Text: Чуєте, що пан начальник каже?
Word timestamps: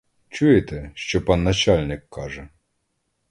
Чуєте, 0.29 0.91
що 0.93 1.25
пан 1.25 1.43
начальник 1.43 2.09
каже? 2.09 2.49